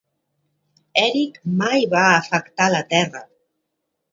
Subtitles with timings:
[1.01, 3.23] Erick mai va afectar la terra.